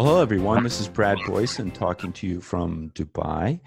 [0.00, 0.64] Well, hello, everyone.
[0.64, 3.60] This is Brad Boyson talking to you from Dubai.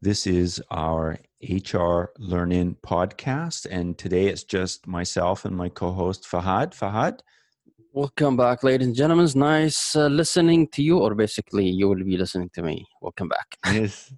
[0.00, 3.66] This is our HR Learn In podcast.
[3.68, 6.78] And today it's just myself and my co host, Fahad.
[6.78, 7.22] Fahad?
[7.92, 9.24] Welcome back, ladies and gentlemen.
[9.24, 12.86] It's nice uh, listening to you, or basically, you will be listening to me.
[13.02, 13.58] Welcome back.
[13.72, 14.14] Yes.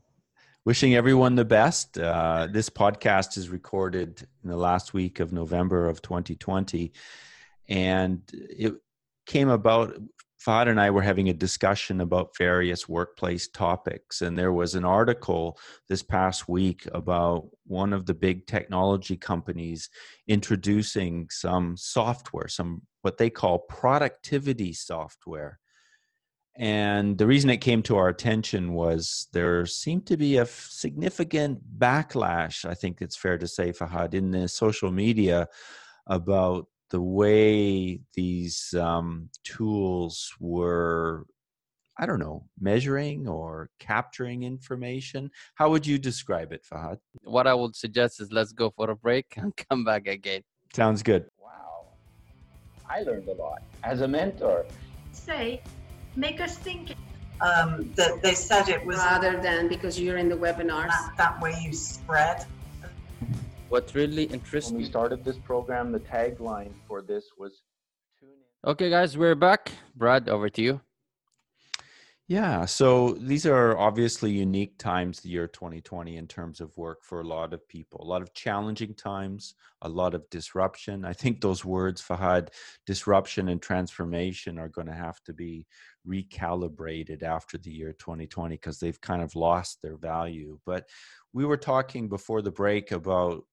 [0.66, 1.96] Wishing everyone the best.
[1.96, 6.92] Uh, this podcast is recorded in the last week of November of 2020.
[7.66, 8.74] And it
[9.24, 9.96] came about
[10.44, 14.84] Fahad and I were having a discussion about various workplace topics, and there was an
[14.84, 19.88] article this past week about one of the big technology companies
[20.26, 25.60] introducing some software, some what they call productivity software.
[26.56, 31.60] And the reason it came to our attention was there seemed to be a significant
[31.78, 35.48] backlash, I think it's fair to say, Fahad, in the social media
[36.06, 41.24] about the way these um, tools were
[41.98, 46.98] i don't know measuring or capturing information how would you describe it fahad?
[47.24, 50.42] What i would suggest is let's go for a break and come back again.
[50.74, 51.26] Sounds good.
[51.38, 51.88] Wow.
[52.88, 53.62] I learned a lot.
[53.84, 54.64] As a mentor.
[55.12, 55.62] Say
[56.16, 56.94] make us think.
[57.40, 61.40] Um, that they said it was rather than because you're in the webinars that, that
[61.40, 62.46] way you spread
[63.72, 67.62] what really interests when we started this program the tagline for this was
[68.66, 69.72] okay guys we're back.
[69.96, 70.80] Brad over to you.
[72.28, 77.22] Yeah so these are obviously unique times the year 2020 in terms of work for
[77.22, 78.02] a lot of people.
[78.02, 81.06] A lot of challenging times a lot of disruption.
[81.06, 82.48] I think those words fahad
[82.84, 85.66] disruption and transformation are going to have to be
[86.06, 90.58] recalibrated after the year 2020 because they've kind of lost their value.
[90.66, 90.90] But
[91.32, 93.44] we were talking before the break about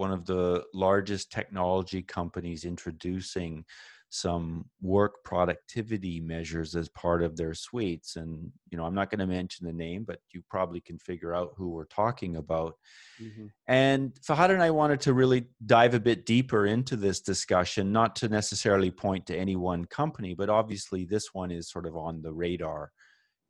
[0.00, 3.64] one of the largest technology companies introducing
[4.08, 8.16] some work productivity measures as part of their suites.
[8.16, 11.34] And you know i'm not going to mention the name but you probably can figure
[11.34, 12.76] out who we're talking about.
[13.20, 13.46] Mm-hmm.
[13.66, 18.16] and fahad and i wanted to really dive a bit deeper into this discussion not
[18.16, 22.22] to necessarily point to any one company but obviously this one is sort of on
[22.22, 22.92] the radar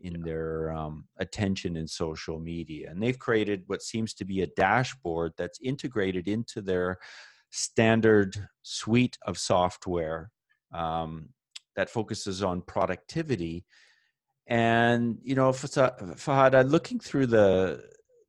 [0.00, 2.90] in their um, attention in social media.
[2.90, 6.98] And they've created what seems to be a dashboard that's integrated into their
[7.50, 10.30] standard suite of software
[10.72, 11.30] um,
[11.76, 13.64] that focuses on productivity.
[14.46, 17.84] And you know, Fahad, looking through the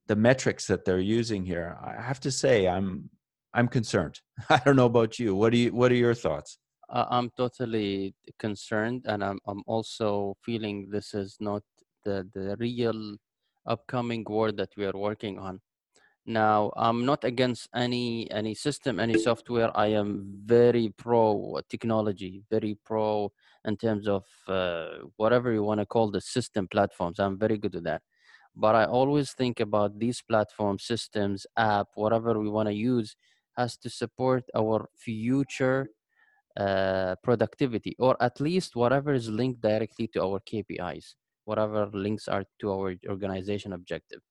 [0.07, 1.77] the metrics that they're using here.
[1.81, 3.09] I have to say, I'm
[3.53, 4.19] I'm concerned.
[4.49, 5.35] I don't know about you.
[5.35, 6.57] What do you What are your thoughts?
[6.91, 11.63] Uh, I'm totally concerned, and I'm I'm also feeling this is not
[12.03, 13.17] the the real
[13.65, 15.61] upcoming war that we are working on.
[16.25, 19.71] Now, I'm not against any any system, any software.
[19.75, 23.31] I am very pro technology, very pro
[23.65, 27.19] in terms of uh, whatever you want to call the system platforms.
[27.19, 28.01] I'm very good at that.
[28.55, 33.15] But I always think about these platform systems, app, whatever we want to use,
[33.57, 35.89] has to support our future
[36.57, 42.43] uh, productivity or at least whatever is linked directly to our KPIs, whatever links are
[42.59, 44.21] to our organization objective.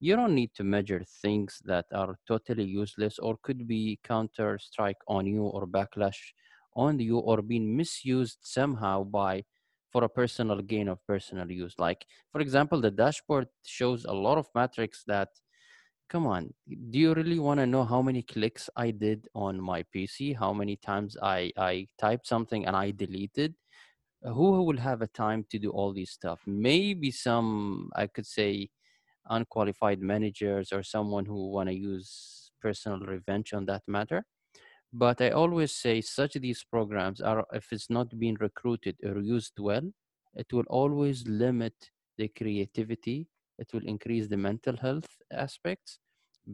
[0.00, 4.98] You don't need to measure things that are totally useless or could be counter strike
[5.08, 6.18] on you or backlash
[6.76, 9.44] on you or being misused somehow by
[9.90, 11.74] for a personal gain of personal use.
[11.78, 15.30] Like, for example, the dashboard shows a lot of metrics that
[16.08, 16.52] come on
[16.90, 20.52] do you really want to know how many clicks i did on my pc how
[20.52, 23.54] many times i i typed something and i deleted?
[24.24, 26.40] Uh, who will have a time to do all these stuff?
[26.46, 28.68] Maybe some i could say
[29.30, 34.24] unqualified managers or someone who want to use personal revenge on that matter.
[34.92, 39.58] But i always say such these programs are if it's not being recruited or used
[39.60, 39.86] well
[40.34, 41.74] it will always limit
[42.16, 43.28] the creativity
[43.58, 45.98] it will increase the mental health aspects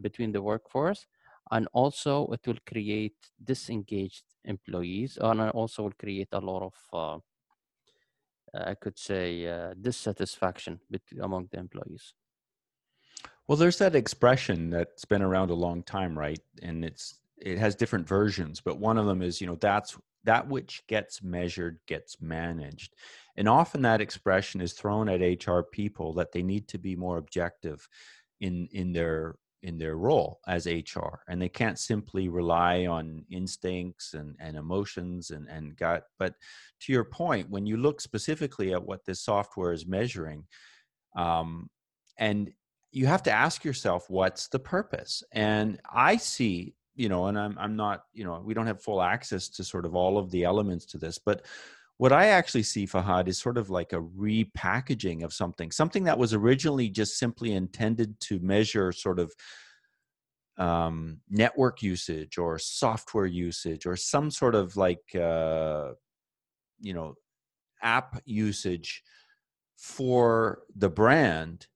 [0.01, 1.05] between the workforce
[1.51, 6.73] and also it will create disengaged employees and also will create a lot of
[8.53, 10.79] uh, i could say uh, dissatisfaction
[11.21, 12.13] among the employees.
[13.47, 16.39] Well there's that expression that's been around a long time right?
[16.61, 20.47] And it's it has different versions but one of them is you know that's that
[20.47, 22.93] which gets measured gets managed
[23.37, 27.17] and often that expression is thrown at hr people that they need to be more
[27.17, 27.87] objective
[28.41, 34.13] in in their in their role as hr and they can't simply rely on instincts
[34.13, 36.35] and, and emotions and, and gut but
[36.79, 40.43] to your point when you look specifically at what this software is measuring
[41.15, 41.69] um,
[42.17, 42.51] and
[42.91, 45.21] you have to ask yourself what's the purpose?
[45.31, 49.01] And i see you know and i'm i'm not you know we don't have full
[49.01, 51.45] access to sort of all of the elements to this but
[51.97, 56.17] what I actually see, Fahad, is sort of like a repackaging of something, something that
[56.17, 59.33] was originally just simply intended to measure sort of
[60.57, 65.91] um, network usage or software usage or some sort of like, uh,
[66.81, 67.15] you know,
[67.81, 69.03] app usage
[69.77, 71.67] for the brand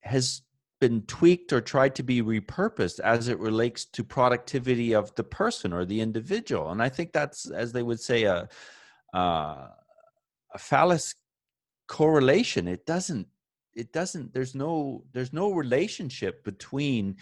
[0.00, 0.42] has
[0.82, 5.72] been tweaked or tried to be repurposed as it relates to productivity of the person
[5.72, 6.72] or the individual.
[6.72, 8.48] And I think that's, as they would say, a
[9.14, 9.68] uh,
[10.54, 11.14] a phallus
[11.86, 12.66] correlation.
[12.66, 13.28] It doesn't.
[13.76, 14.34] It doesn't.
[14.34, 15.04] There's no.
[15.12, 17.16] There's no relationship between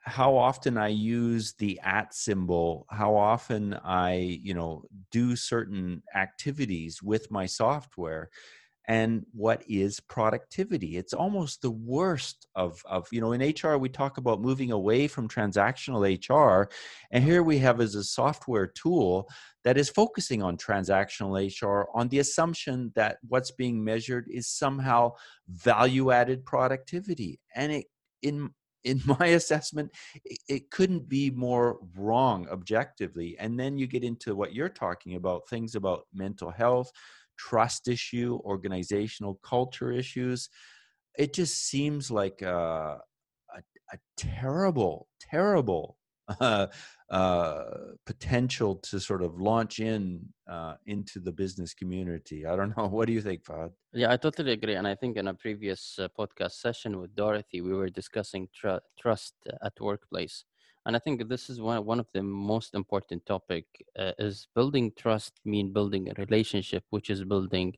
[0.00, 7.02] how often I use the at symbol, how often I, you know, do certain activities
[7.02, 8.30] with my software
[8.86, 10.96] and what is productivity.
[10.96, 15.08] It's almost the worst of of you know in hr we talk about moving away
[15.08, 16.70] from transactional hr
[17.10, 19.28] and here we have as a software tool
[19.64, 25.10] that is focusing on transactional hr on the assumption that what's being measured is somehow
[25.48, 27.86] value added productivity and it
[28.22, 28.50] in
[28.84, 29.90] in my assessment
[30.24, 35.16] it, it couldn't be more wrong objectively and then you get into what you're talking
[35.16, 36.92] about things about mental health
[37.38, 40.48] trust issue, organizational culture issues.
[41.18, 42.98] It just seems like a,
[43.54, 43.58] a,
[43.92, 45.96] a terrible, terrible
[46.40, 46.66] uh,
[47.10, 47.64] uh,
[48.06, 50.20] potential to sort of launch in
[50.50, 52.46] uh, into the business community.
[52.46, 52.86] I don't know.
[52.86, 53.70] What do you think, Fahad?
[53.92, 54.74] Yeah, I totally agree.
[54.74, 58.84] And I think in a previous uh, podcast session with Dorothy, we were discussing tr-
[58.98, 60.44] trust at workplace
[60.86, 63.64] and i think this is one, one of the most important topic
[63.98, 67.74] uh, is building trust mean building a relationship which is building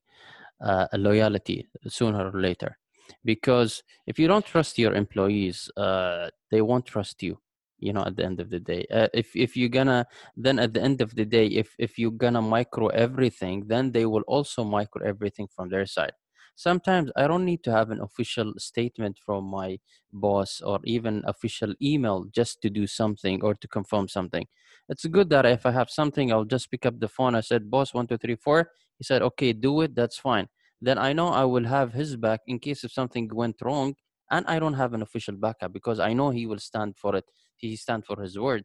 [0.61, 2.79] uh, a loyalty sooner or later.
[3.25, 7.39] Because if you don't trust your employees uh, they won't trust you
[7.79, 8.87] you know at the end of the day.
[8.91, 10.07] Uh, if if you're gonna
[10.37, 14.07] then at the end of the day if if you're gonna micro everything then they
[14.07, 16.13] will also micro everything from their side
[16.57, 19.79] sometimes i don't need to have an official statement from my
[20.13, 24.47] boss or even official email just to do something or to confirm something.
[24.89, 27.35] It's good that if i have something i'll just pick up the phone.
[27.35, 28.71] I said boss one two three four.
[28.99, 29.95] He said okay do it.
[29.95, 30.49] That's fine.
[30.81, 33.95] Then i know i will have his back in case if something went wrong
[34.31, 37.25] and i don't have an official backup because i know he will stand for it.
[37.57, 38.65] He stand for his word.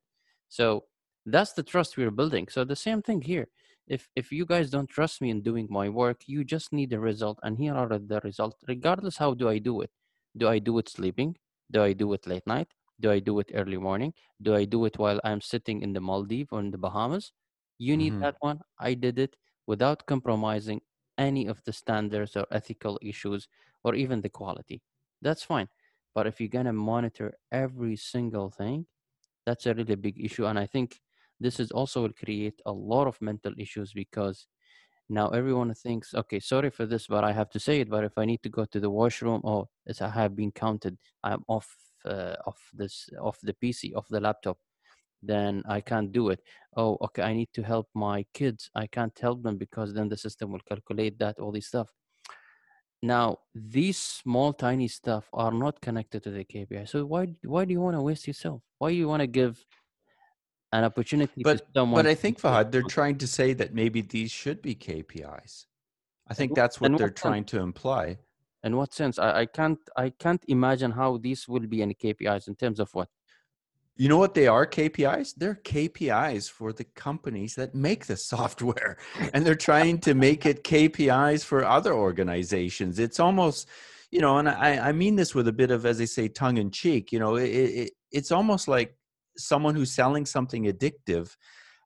[0.49, 0.85] So
[1.25, 2.47] that's the trust we're building.
[2.49, 3.47] So the same thing here
[3.87, 6.99] if if you guys don't trust me in doing my work you just need a
[6.99, 9.91] result and here are the results regardless how do i do it?
[10.37, 11.37] Do i do it sleeping?
[11.71, 12.67] Do i do it late night?
[12.99, 14.13] Do i do it early morning?
[14.41, 17.31] Do i do it while i'm sitting in the maldives or in the bahamas?
[17.77, 18.21] You need mm-hmm.
[18.21, 18.59] that one.
[18.79, 19.35] I did it
[19.65, 20.81] without compromising
[21.17, 23.47] any of the standards or ethical issues
[23.83, 24.81] or even the quality.
[25.21, 25.67] That's fine.
[26.13, 28.85] But if you're going to monitor every single thing
[29.45, 30.99] that's a really big issue and i think
[31.41, 34.47] this is also will create a lot of mental issues because
[35.09, 38.17] now everyone thinks okay sorry for this but i have to say it but if
[38.17, 40.97] i need to go to the washroom oh as i have been counted.
[41.23, 41.67] I'm off
[42.05, 42.35] uh,
[42.73, 44.57] this off the pc off the laptop.
[45.21, 46.39] Then i can't do it.
[46.77, 48.69] Oh okay i need to help my kids.
[48.73, 51.89] I can't help them because then the system will calculate that all this stuff.
[53.03, 57.73] Now these small tiny stuff are not connected to the kpi so why why do
[57.73, 58.61] you want to waste yourself?
[58.79, 59.63] Why do you want to give
[60.71, 64.61] an opportunity but, But I think, Fahad, they're trying to say that maybe these should
[64.61, 65.65] be KPIs.
[66.27, 68.17] I think that's what they're trying to imply.
[68.63, 69.19] In what sense?
[69.19, 72.93] I, I can't I can't imagine how these will be any KPIs in terms of
[72.93, 73.09] what?
[73.97, 75.33] You know what they are KPIs?
[75.35, 78.97] They're KPIs for the companies that make the software.
[79.33, 82.97] And they're trying to make it KPIs for other organizations.
[82.99, 83.67] It's almost,
[84.09, 86.57] you know, and I, I mean this with a bit of, as they say, tongue
[86.57, 88.95] in cheek, you know, it, it, it's almost like
[89.37, 91.35] someone who's selling something addictive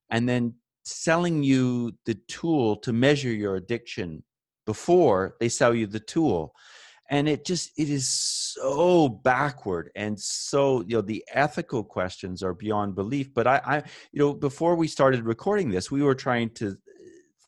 [0.09, 4.23] and then selling you the tool to measure your addiction
[4.65, 6.53] before they sell you the tool.
[7.09, 12.53] And it just it is so backward and so you know the ethical questions are
[12.53, 13.31] beyond belief.
[13.33, 13.77] But i i
[14.11, 16.73] you know before we started recording this we were trying to uh,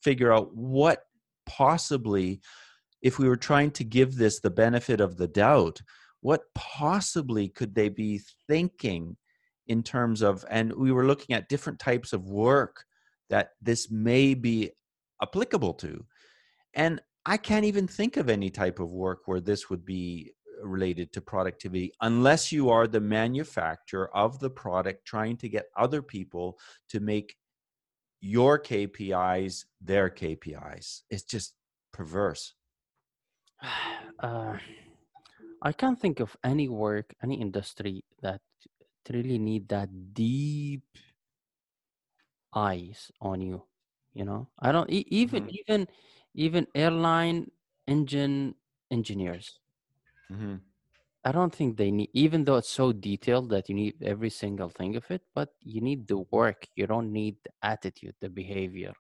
[0.04, 1.04] figure out what
[1.48, 2.40] possibly
[3.02, 5.82] if we were trying to give this the benefit of the doubt
[6.22, 9.16] what possibly could they be thinking
[9.68, 12.86] in terms of and we were looking at different types of work
[13.30, 14.72] that this may be
[15.22, 16.06] applicable to
[16.74, 20.32] and i can't even think of any type of work where this would be
[20.64, 26.02] related to productivity unless you are the manufacturer of the product trying to get other
[26.02, 26.58] people
[26.90, 27.36] to make
[28.20, 31.02] your KPIs their KPIs.
[31.10, 31.54] It's just
[31.94, 32.54] perverse.
[34.20, 34.58] Uh,
[35.62, 38.42] I can't think of any work, any industry that
[39.10, 40.84] really need that deep
[42.54, 43.64] eyes on you
[44.14, 44.50] you know?
[44.60, 45.50] I don't even Mhm.
[45.50, 45.88] even
[46.34, 47.52] even airline
[47.88, 48.56] engine
[48.90, 49.60] engineers.
[50.30, 50.62] Mhm.
[51.26, 54.70] i don't think they need even though it's so detailed that you need every single
[54.70, 56.68] thing of it but you need the work.
[56.76, 58.94] You don't need the attitude the behavior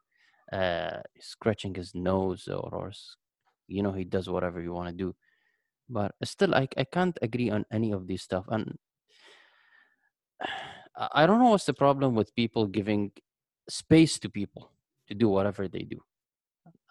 [0.53, 2.91] uh scratching his nose or, or
[3.67, 5.15] you know he does whatever you want to do.
[5.89, 8.45] But still I, I can't agree on any of these stuff.
[8.49, 8.77] And
[10.95, 13.11] I- don't know what's the problem with people giving
[13.69, 14.71] space to people
[15.07, 15.99] to do whatever they do.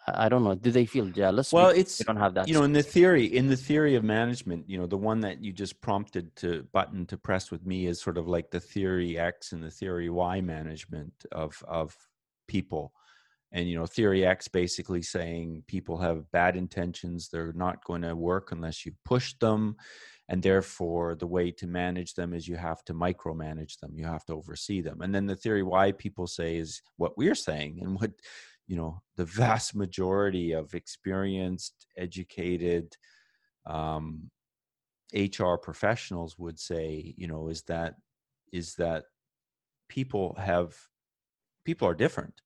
[0.07, 0.55] I, don't know.
[0.55, 3.25] Do they feel jealous Well, it's they don't have that you know in the theory
[3.25, 7.05] in the theory of management you know the one that you just prompted to button
[7.07, 10.39] to press with me is sort of like the theory x and the theory y
[10.39, 11.95] management of of
[12.47, 12.93] people.
[13.51, 18.15] And you know theory x basically saying people have bad intentions they're not going to
[18.15, 19.75] work unless you push them
[20.29, 24.25] and therefore the way to manage them is you have to micromanage them you have
[24.25, 27.99] to oversee them and then the theory y people say is what we're saying and
[27.99, 28.11] what
[28.67, 32.95] you know the vast majority of experienced educated
[33.65, 34.29] um,
[35.13, 37.95] hr professionals would say you know is that
[38.51, 39.05] is that
[39.89, 40.75] people have
[41.67, 42.41] people are different.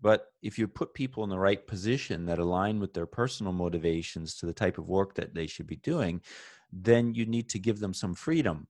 [0.00, 4.36] But if you put people in the right position that align with their personal motivations
[4.36, 6.20] to the type of work that they should be doing
[6.72, 8.66] then you need to give them some freedom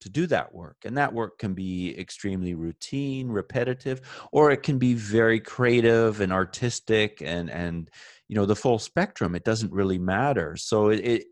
[0.00, 4.78] to do that work and that work can be extremely routine repetitive or it can
[4.78, 7.90] be very creative and artistic and and
[8.28, 10.56] you know the full spectrum it doesn't really matter.
[10.56, 11.24] So it, it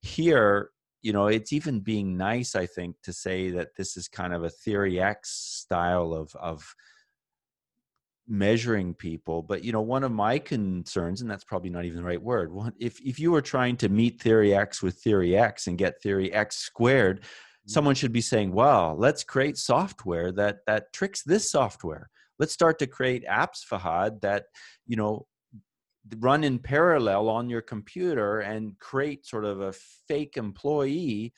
[0.00, 0.70] here
[1.02, 4.44] you know it's even being nice i think to say that this is kind of
[4.44, 6.74] a theory x style of of
[8.28, 12.04] measuring people but you know one of my concerns and that's probably not even the
[12.04, 15.68] right word one if if you were trying to meet theory x with theory x
[15.68, 17.24] and get theory x squared mm.
[17.66, 22.10] someone should be saying well let's create software that that tricks this software.
[22.38, 24.44] Let's start to create apps fahad that
[24.86, 25.26] you know
[26.18, 29.72] run in parallel on your computer and create sort of a
[30.06, 31.32] fake employee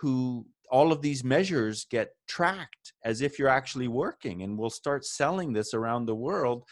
[0.00, 5.04] who all of these measures get tracked as if you're actually working and we'll start
[5.04, 6.64] selling this around the world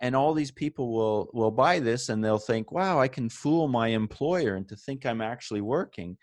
[0.00, 3.68] and all these people will will buy this and they'll think wow i can fool
[3.68, 6.16] my employer into think i'm actually working.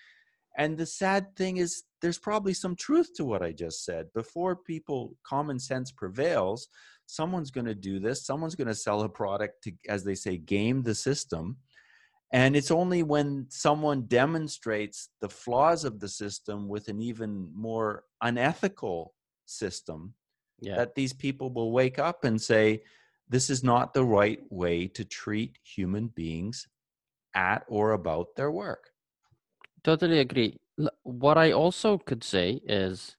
[0.58, 4.08] And the sad thing is there's probably some truth to what i just said.
[4.14, 6.68] Before people common sense prevails
[7.06, 10.38] someone's going to do this someone's going to sell a product to as they say
[10.38, 11.58] game the system
[12.34, 18.04] and it's only when someone demonstrates the flaws of the system with an even more
[18.22, 19.14] unethical
[19.46, 20.14] system
[20.62, 22.82] yeah that these people will wake up and say,
[23.32, 26.68] this is not the right way to treat human beings
[27.34, 28.92] at or about their work.
[29.84, 30.60] Totally agree.
[31.04, 33.16] What I also could say is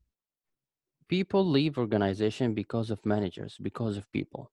[1.09, 4.50] people leave organization because of managers, because of people.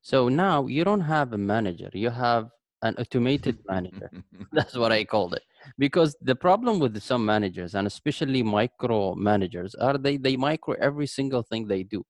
[0.00, 2.50] So now you don't have a manager, you have
[2.82, 4.10] an automated manager.
[4.52, 5.42] That's what I called it.
[5.78, 11.06] Because the problem with some managers, and especially micro managers, are they they micro every
[11.06, 12.04] single thing they do.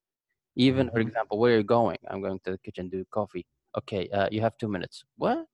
[0.56, 1.08] Even for Mhm.
[1.08, 3.46] example, where you're going, I'm going to the kitchen do coffee.
[3.78, 5.04] Okay, uh, you have two minutes.
[5.16, 5.46] What?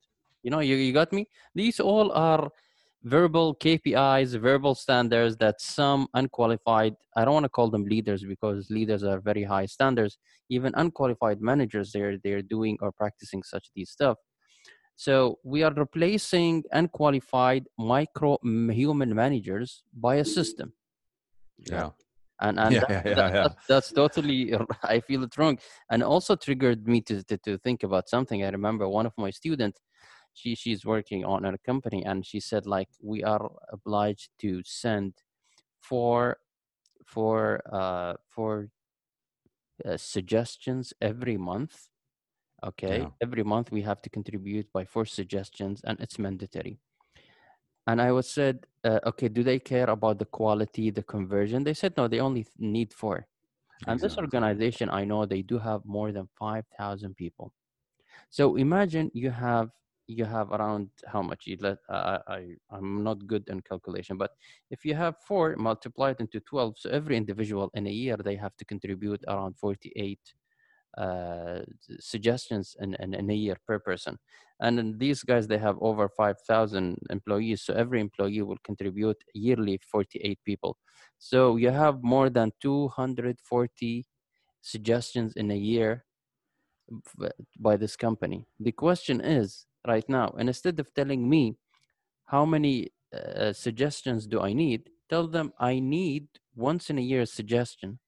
[0.42, 1.26] You know, you, you got me.
[1.54, 2.50] These all are
[3.04, 8.70] verbal KPIs, verbal standards that some unqualified, I don't want to call them leaders because
[8.70, 10.18] leaders are very high standards.
[10.50, 14.18] Even unqualified managers, they're they're doing or practicing such these stuff.
[14.96, 20.72] So we are replacing unqualified micro human managers by a system.
[21.70, 21.90] Yeah.
[22.40, 25.58] And and Yeah, that- yeah, that- yeah, that- that's totally I feel it wrong.
[25.90, 28.42] And also triggered me to, to to think about something.
[28.44, 29.80] I remember one of my students,
[30.34, 35.12] she she's working on a company and she said like we are obliged to send
[35.80, 36.38] four
[37.06, 38.68] four uh four
[39.84, 41.88] uh, suggestions every month
[42.64, 43.10] okay Yeah.
[43.20, 46.78] every month we have to contribute by four suggestions and it's mandatory.
[47.86, 51.64] And i was said uh, okay do they care about the quality the conversion?
[51.64, 53.26] They said no they only need four.
[53.86, 57.52] And this organization i know they do have more than 5000 people.
[58.30, 59.70] So imagine you have
[60.08, 61.46] you have around how much?
[61.46, 64.30] You let uh, i i'm not good in calculation but
[64.70, 68.36] if you have four multiply it into 12 so every individual in a year they
[68.36, 70.20] have to contribute around 48
[70.96, 71.60] uh,
[72.00, 74.18] suggestions in, in, in a year per person.
[74.60, 80.38] And these guys they have over 5000 employees so every employee will contribute yearly 48
[80.44, 80.78] people.
[81.18, 84.06] So you have more than 240
[84.62, 86.04] suggestions in a year
[87.58, 88.46] by this company.
[88.60, 91.56] The question is right now instead of telling me
[92.26, 97.22] how many uh, suggestions do i need tell them i need once in a year
[97.22, 97.98] a suggestion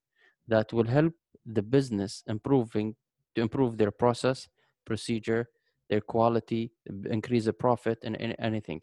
[0.48, 1.14] that will help
[1.46, 2.96] the business improving
[3.34, 4.48] to improve their process
[4.84, 5.48] procedure,
[5.90, 6.72] their quality,
[7.10, 8.80] increase the profit, and, anything.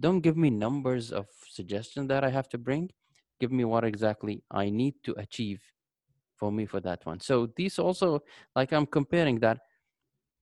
[0.00, 2.90] Don't give me numbers of suggestion that I have to bring.
[3.40, 5.62] Give me what exactly I need to achieve
[6.36, 7.20] for me for that one.
[7.20, 8.24] So these also,
[8.56, 9.60] like I'm comparing that.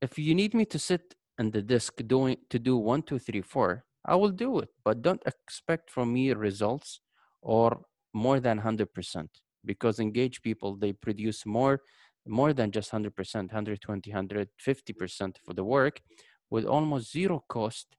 [0.00, 3.42] If you need me to sit in the disk doing to do one, two, three,
[3.42, 4.70] four, I will do it.
[4.84, 7.00] But don't expect from me results
[7.42, 7.82] or
[8.14, 9.30] more than hundred percent
[9.64, 11.80] because engaged people they produce more
[12.26, 16.00] more than just 100% 120 150% for the work
[16.50, 17.96] with almost zero cost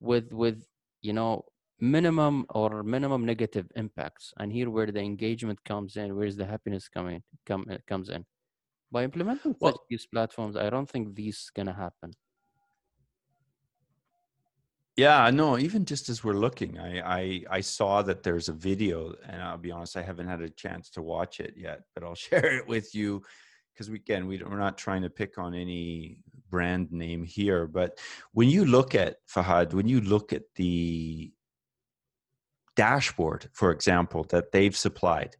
[0.00, 0.66] with with
[1.02, 1.44] you know
[1.78, 4.34] minimum or minimum negative impacts.
[4.38, 8.24] And here where the engagement comes in where's the happiness coming come comes in?
[8.92, 12.12] By implementing such these platforms i don't think these gonna happen
[14.96, 19.14] Yeah, no, even just as we're looking, I, I I saw that there's a video,
[19.26, 22.14] and I'll be honest, I haven't had a chance to watch it yet, but I'll
[22.28, 23.22] share it with you
[23.72, 26.18] because we again we we're not trying to pick on any
[26.50, 27.98] brand name here, but
[28.32, 31.32] when you look at Fahad, when you look at the
[32.76, 35.36] dashboard, for example, that they've supplied,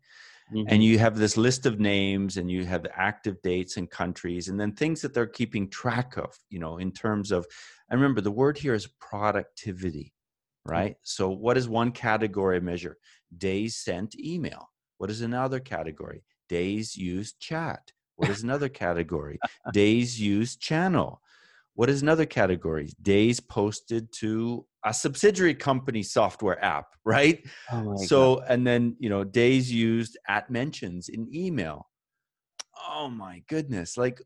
[0.53, 0.81] and mm-hmm.
[0.81, 4.73] you have this list of names and you have active dates and countries and then
[4.73, 7.47] things that they're keeping track of you know in terms of
[7.91, 10.13] i remember the word here is productivity
[10.67, 10.73] mm.
[10.73, 10.97] right?
[11.03, 12.97] So what is one category measure?
[13.37, 14.71] Days sent email.
[14.99, 16.23] What is another category?
[16.49, 17.93] Days used chat.
[18.17, 19.39] What is another category?
[19.73, 21.21] Days used channel.
[21.75, 22.91] What is another category?
[23.01, 27.47] Days posted to a subsidiary company software app right?
[27.73, 28.07] Oh my God.
[28.07, 31.89] so and then you know days used at mentions in email.
[32.89, 34.21] Oh my goodness like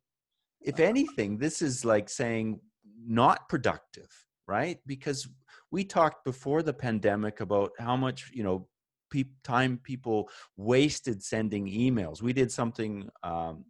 [0.61, 2.61] if anything this is like saying
[3.07, 4.09] not productive
[4.47, 4.79] right?
[4.87, 5.27] Because
[5.71, 8.69] we talked before the pandemic about how much you know
[9.11, 12.23] pe- time people wasted sending emails.
[12.23, 13.65] We did something um,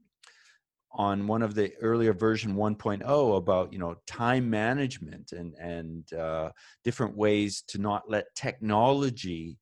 [0.95, 6.51] on one of the earlier version 1.0 about you know time management and and uh,
[6.85, 9.59] different ways to not let technology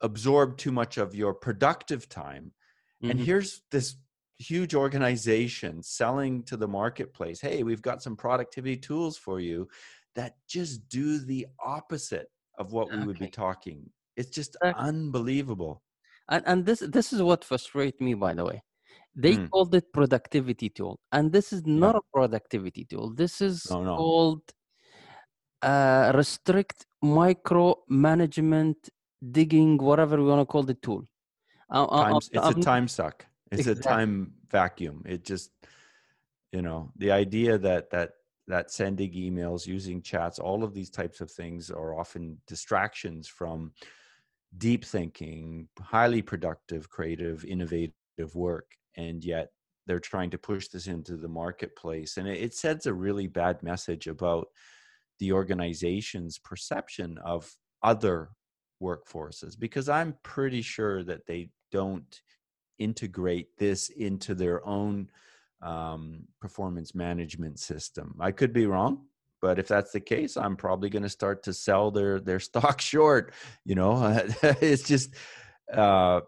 [0.00, 2.52] absorb too much of your productive time
[3.08, 3.24] and Mhm.
[3.24, 3.96] here's this
[4.38, 9.68] huge organization selling to the marketplace hey we've got some productivity tools for you
[10.14, 14.88] that just do the opposite of what we would be talking it's just Exactly.
[14.88, 15.82] unbelievable
[16.28, 18.62] and, and this this is what frustrates me by the way
[19.14, 19.48] they Mm.
[19.50, 23.10] called it productivity tool and this is not a productivity tool.
[23.14, 23.96] This is No, no.
[23.96, 24.42] called
[25.62, 28.90] uh, restrict micro management
[29.30, 31.08] digging whatever we want to call the tool.
[31.70, 33.26] I- I- Times, I'm- it's a I'm- time suck.
[33.50, 35.02] It's a time vacuum.
[35.06, 35.50] It just
[36.52, 38.10] you know the idea that that
[38.46, 43.72] that sending emails using chats all of these types of things are often distractions from
[44.58, 49.48] deep thinking highly productive creative innovative work and yet
[49.86, 53.62] they're trying to push this into the marketplace and it, it sends a really bad
[53.62, 54.48] message about
[55.20, 57.50] the organization's perception of
[57.82, 58.30] other
[58.82, 62.20] workforces because i'm pretty sure that they don't
[62.78, 65.08] integrate this into their own
[65.62, 68.14] um, performance management system.
[68.20, 69.06] I could be wrong,
[69.40, 72.80] but if that's the case, I'm probably going to start to sell their their stock
[72.80, 73.32] short.
[73.64, 75.14] You know, it's just
[75.72, 76.20] uh,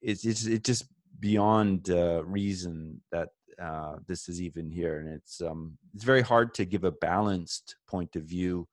[0.00, 0.84] it's it's it's just
[1.20, 3.28] beyond uh, reason that
[3.62, 7.76] uh, this is even here, and it's um, it's very hard to give a balanced
[7.86, 8.66] point of view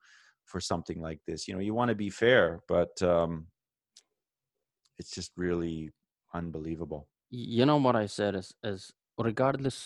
[0.44, 1.46] for something like this.
[1.46, 3.46] You know, you want to be fair, but um,
[4.98, 5.90] it's just really
[6.34, 7.02] unbelievable.
[7.30, 8.82] you know what i said is is
[9.28, 9.78] regardless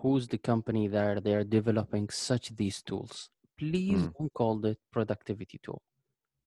[0.00, 3.14] who's the company that they're developing such these tools
[3.60, 4.12] please Mm.
[4.18, 5.80] don't call it productivity tool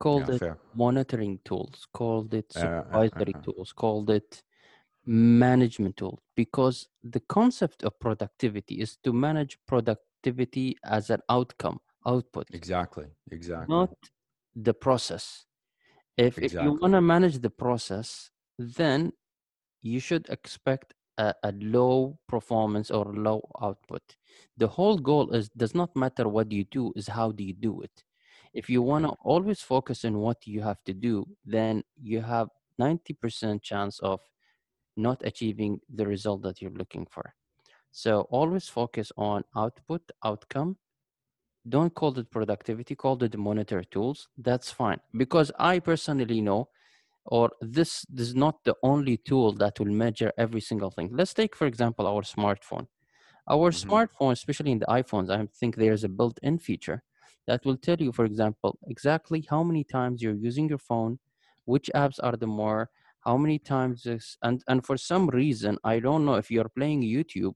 [0.03, 0.57] called Yeah, it fair.
[0.85, 3.39] monitoring tools called it Uh, uh, uh, supervisory uh.
[3.45, 4.43] tools called it
[5.05, 12.47] management tool because the concept of productivity is to manage productivity as an outcome output
[12.53, 13.05] Exactly.
[13.31, 13.73] Exactly.
[13.73, 13.91] not
[14.55, 15.45] the process
[16.17, 19.11] if, if you want to manage the process then
[19.81, 24.01] you should expect a, a low performance or low output
[24.57, 27.81] the whole goal is does not matter what you do is how do you do
[27.81, 28.03] it
[28.53, 32.47] if you want to always focus on what you have to do then you have
[32.79, 34.19] 90% chance of
[34.97, 37.35] not achieving the result that you're looking for.
[37.91, 40.77] So always focus on output outcome.
[41.67, 44.27] Don't call it productivity call it monitor tools.
[44.37, 44.99] That's fine.
[45.17, 46.69] Because i personally know
[47.25, 51.09] or this, this is not the only tool that will measure every single thing.
[51.13, 52.87] Let's take for example our smartphone.
[53.47, 53.71] Our Mhm.
[53.71, 57.03] smartphone especially in the iphones i think there's a built-in feature
[57.47, 61.19] that will tell you for example exactly how many times you're using your phone
[61.65, 62.89] which apps are the more
[63.25, 67.01] how many times this and and for some reason i don't know if you're playing
[67.01, 67.53] youtube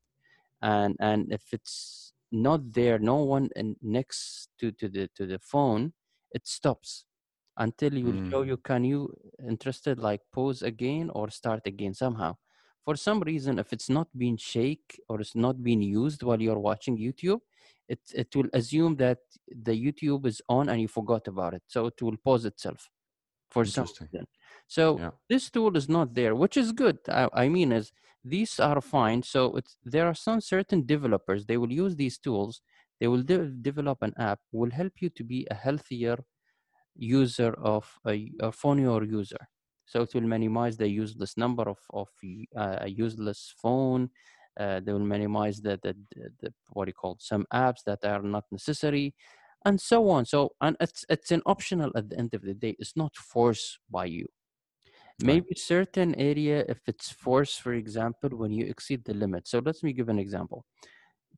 [0.62, 5.40] and and if it's not there no one in, next to to the to the
[5.40, 5.94] phone
[6.32, 7.06] it stops
[7.58, 8.48] until you will show Mm.
[8.50, 9.14] you can you
[9.48, 12.36] interested like pause again or start again somehow.
[12.86, 16.60] For some reason if it's not being shake or it's not being used while you're
[16.60, 17.42] watching youtube
[17.88, 21.86] it it will assume that the youtube is on and you forgot about it so
[21.88, 22.90] it will pause itself
[23.50, 24.26] for some reason
[24.70, 25.12] so Yeah.
[25.32, 26.98] this tool is not there which is good.
[27.10, 27.92] I, I mean is
[28.36, 32.62] these are fine so it's there are some certain developers they will use these tools
[33.00, 36.18] they will de- develop an app will help you to be a healthier
[36.96, 39.44] user of a, a phone or user.
[39.86, 42.10] So it will minimize the useless number of of
[42.56, 44.10] uh, a useless phone
[44.60, 45.96] uh, they will minimize the, the,
[46.42, 49.16] the, what you call some apps that are not necessary
[49.66, 50.26] and so on.
[50.26, 53.80] So and it's it's an optional at the end of the day it's not forced
[53.90, 54.28] by you
[55.24, 59.82] maybe certain area if it's forced for example when you exceed the limit so let
[59.84, 60.66] me give an example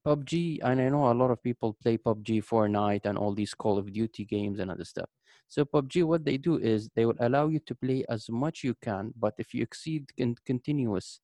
[0.06, 3.78] PUBG, and I know a lot of people play PUBG, Fortnite, and all these Call
[3.78, 5.10] of Duty games and other stuff.
[5.48, 8.74] So PUBG, what they do is they will allow you to play as much you
[8.82, 11.20] can, but if you exceed con- continuous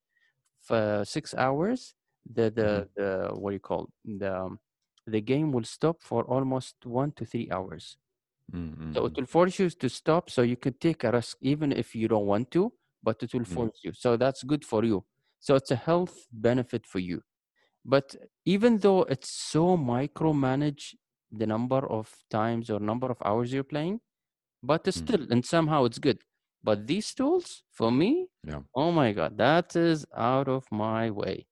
[0.62, 1.96] for six hours,
[2.32, 4.20] the the, the what do you call it?
[4.20, 4.60] the um,
[5.08, 7.98] the game will stop for almost one to three hours.
[8.54, 11.72] Mm, So it will force you to stop, so you could take a risk even
[11.72, 13.94] if you don't want to, but it will force you.
[13.94, 15.06] So that's good for you.
[15.40, 17.24] So it's a health benefit for you.
[17.86, 20.96] But even though it's so micromanage
[21.32, 24.02] the number of times or number of hours you're playing,
[24.64, 25.02] but it's Mm.
[25.02, 26.20] still and somehow it's good.
[26.64, 28.62] But these tools, for me, Yeah.
[28.76, 31.48] oh my god, that is out of my way.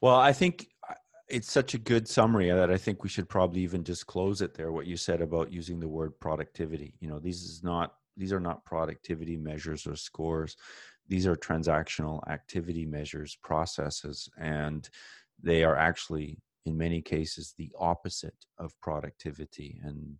[0.00, 0.69] Well, I think
[1.30, 4.54] it's such a good summary that I think we should probably even just close it
[4.54, 4.72] there.
[4.72, 6.94] What you said about using the word productivity.
[7.00, 10.56] You know, these is not these are not productivity measures or scores.
[11.08, 14.88] These are transactional activity measures, processes, and
[15.42, 19.80] they are actually, in many cases, the opposite of productivity.
[19.82, 20.16] And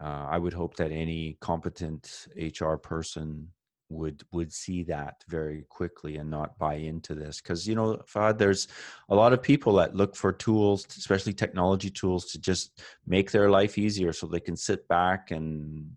[0.00, 3.48] uh, I would hope that any competent HR person
[3.90, 8.38] would would see that very quickly and not buy into this because you know Fahad,
[8.38, 8.68] there's
[9.08, 13.50] a lot of people that look for tools especially technology tools to just make their
[13.50, 15.96] life easier so they can sit back and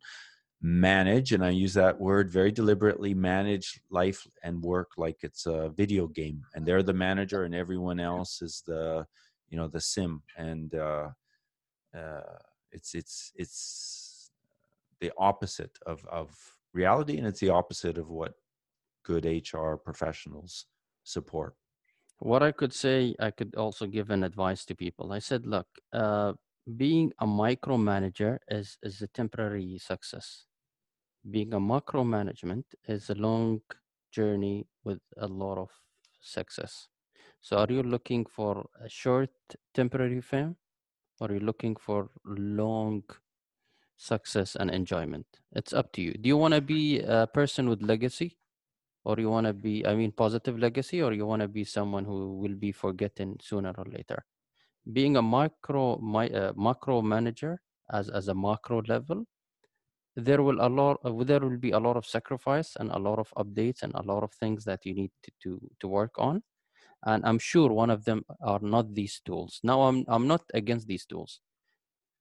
[0.62, 5.70] manage and i use that word very deliberately manage life and work like it's a
[5.70, 9.06] video game and they're the manager and everyone else is the
[9.50, 11.10] you know the sim and uh,
[11.98, 12.22] uh
[12.72, 14.32] it's it's it's
[15.00, 16.30] the opposite of of
[16.74, 18.34] reality and it's the opposite of what
[19.04, 20.66] good hr professionals
[21.04, 21.56] support
[22.20, 25.12] What I could say, I could also give an advice to people.
[25.12, 26.34] I said, look, uh,
[26.78, 30.46] being a micromanager is, is a temporary success.
[31.30, 33.62] Being a macro management is a long
[34.12, 35.70] journey with a lot of
[36.22, 36.88] success.
[37.42, 39.32] So, are you looking for a short
[39.74, 40.58] temporary fame,
[41.20, 43.04] or are you looking for long
[44.02, 45.26] success and enjoyment?
[45.54, 46.14] It's up to you.
[46.14, 48.38] Do you want to be a person with legacy?
[49.04, 52.06] or you want to be i mean positive legacy or you want to be someone
[52.06, 54.24] who will be forgotten sooner or later
[54.94, 57.60] being a micro my uh, macro manager
[57.92, 59.26] as as a macro level
[60.16, 63.18] there will a lot uh, there will be a lot of sacrifice and a lot
[63.18, 66.42] of updates and a lot of things that you need to to, to work on
[67.06, 70.88] and i'm sure one of them are not these tools now i'm i'm not against
[70.88, 71.40] these tools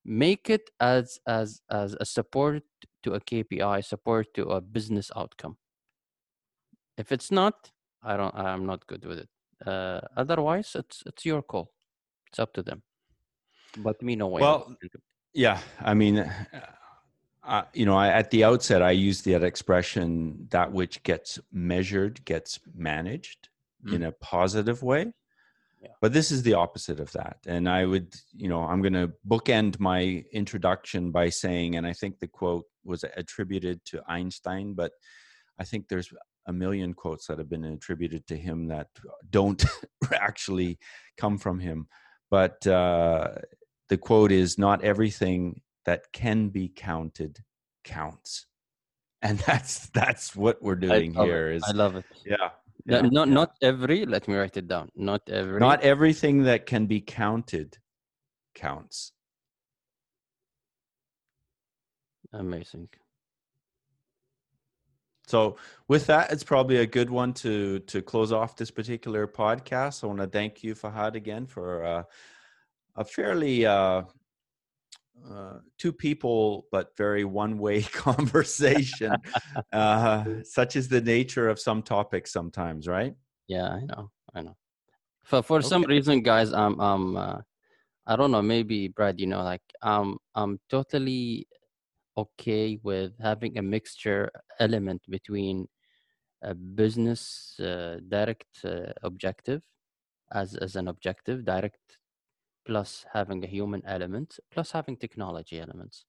[0.04, 2.62] make it as as as a support
[3.02, 5.56] to a kpi support to a business outcome.
[6.96, 7.70] If it's not
[8.02, 9.28] i don't i'm not good with it.
[9.66, 11.72] Uh, otherwise it's it's your call.
[12.28, 12.82] It's up to them.
[13.76, 14.40] But me no way.
[14.40, 14.74] Well,
[15.32, 16.18] yeah i mean
[17.44, 22.24] uh, you know I, at the outset i used that expression that which gets measured
[22.24, 23.48] gets managed
[23.92, 25.12] in a positive way
[25.80, 25.88] Yeah.
[26.02, 29.12] but this is the opposite of that and i would you know i'm going to
[29.26, 34.92] bookend my introduction by saying and i think the quote was attributed to einstein but
[35.58, 36.12] i think there's
[36.46, 38.88] a million quotes that have been attributed to him that
[39.30, 39.64] don't
[40.14, 40.78] actually
[41.16, 41.86] come from him
[42.30, 43.34] but uh,
[43.88, 47.38] the quote is not everything that can be counted
[47.84, 48.46] counts
[49.22, 51.56] and that's that's what we're doing here it.
[51.56, 52.50] is i love it yeah,
[52.90, 56.86] No, not not every let me write it down not every not everything that can
[56.86, 57.78] be counted
[58.54, 59.12] counts.
[62.32, 62.88] Amazing.
[65.26, 65.56] So
[65.88, 70.02] with that it's probably a good one to to close off this particular podcast.
[70.02, 72.02] I want to thank you fahad again for uh,
[72.96, 74.02] a fairly uh,
[75.28, 79.12] uh, two people but very one way conversation
[79.72, 83.14] uh, such is the nature of some topics sometimes right
[83.48, 84.56] yeah i know i know
[85.24, 87.38] For for some reason, guys, I'm um uh,
[88.06, 88.42] I don't know.
[88.42, 91.46] Maybe Brad, you know, like um I'm totally
[92.16, 95.68] okay with having a mixture element between
[96.42, 99.62] a business uh, direct uh, objective
[100.32, 101.99] as as an objective direct
[102.64, 106.04] plus having a human element plus having technology elements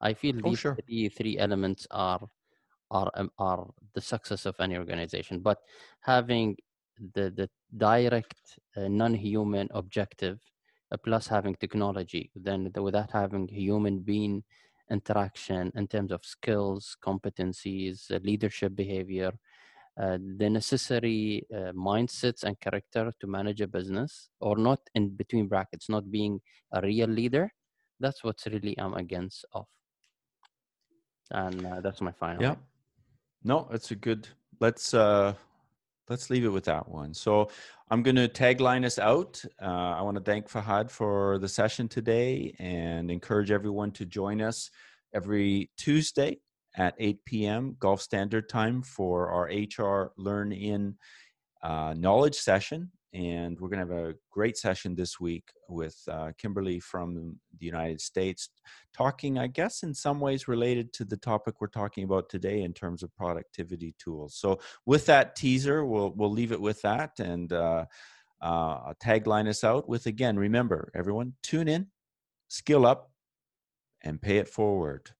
[0.00, 0.78] i feel Oh, these sure.
[0.78, 2.28] three three elements are
[2.90, 5.58] are um, are the success of any organization but
[6.00, 6.56] having
[7.14, 10.40] the the direct uh, non-human objective
[10.92, 14.44] uh, plus having technology then the, without having human being
[14.90, 19.32] interaction in terms of skills competencies uh, leadership behavior
[20.00, 25.48] uh, the necessary uh, mindsets and character to manage a business or not in between
[25.48, 26.40] brackets not being
[26.72, 27.50] a real leader
[28.00, 29.66] that's what's really i'm against of
[31.30, 32.54] and uh, that's my final Yeah.
[33.46, 34.28] No, it's a good.
[34.60, 35.34] Let's uh
[36.08, 37.14] let's leave it with that one.
[37.14, 37.48] So
[37.90, 39.42] I'm going to tagline us out.
[39.60, 44.40] Uh, I want to thank Fahad for the session today and encourage everyone to join
[44.40, 44.70] us
[45.14, 46.38] every Tuesday
[46.76, 47.76] at 8 p.m.
[47.78, 50.96] Gulf Standard Time for our HR Learn In
[51.62, 52.90] uh, knowledge session.
[53.14, 57.64] And we're going to have a great session this week with uh, Kimberly from the
[57.64, 58.50] United States,
[58.94, 62.74] talking, I guess, in some ways related to the topic we're talking about today in
[62.74, 64.34] terms of productivity tools.
[64.34, 67.86] So, with that teaser, we'll we'll leave it with that, and uh,
[68.42, 70.36] uh, tagline us out with again.
[70.36, 71.86] Remember, everyone, tune in,
[72.48, 73.12] skill up,
[74.02, 75.10] and pay it forward.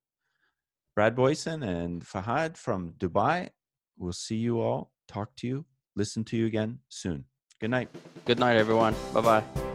[0.97, 3.51] Brad Boyson and Fahad from Dubai.
[3.97, 4.91] We'll see you all.
[5.07, 5.67] Talk to you.
[5.95, 7.27] Listen to you again soon.
[7.61, 7.89] Good night.
[8.27, 9.66] good night everyone bye bye